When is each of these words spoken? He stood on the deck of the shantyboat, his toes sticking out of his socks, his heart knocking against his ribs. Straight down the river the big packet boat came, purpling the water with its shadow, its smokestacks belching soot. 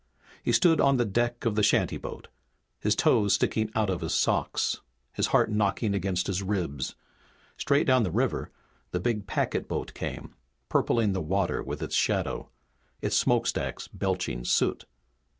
He 0.41 0.51
stood 0.51 0.81
on 0.81 0.97
the 0.97 1.05
deck 1.05 1.45
of 1.45 1.53
the 1.53 1.61
shantyboat, 1.61 2.27
his 2.79 2.95
toes 2.95 3.35
sticking 3.35 3.69
out 3.75 3.91
of 3.91 4.01
his 4.01 4.15
socks, 4.15 4.81
his 5.13 5.27
heart 5.27 5.51
knocking 5.51 5.93
against 5.93 6.25
his 6.25 6.41
ribs. 6.41 6.95
Straight 7.55 7.85
down 7.85 8.01
the 8.01 8.09
river 8.09 8.49
the 8.89 8.99
big 8.99 9.27
packet 9.27 9.67
boat 9.67 9.93
came, 9.93 10.33
purpling 10.69 11.13
the 11.13 11.21
water 11.21 11.61
with 11.61 11.83
its 11.83 11.93
shadow, 11.93 12.49
its 12.99 13.15
smokestacks 13.15 13.87
belching 13.89 14.43
soot. 14.43 14.85